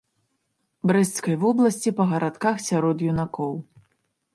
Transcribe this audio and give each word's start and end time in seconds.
Брэсцкай 0.91 1.35
вобласці 1.45 1.95
па 2.01 2.11
гарадках 2.15 2.55
сярод 2.69 3.09
юнакоў. 3.15 3.53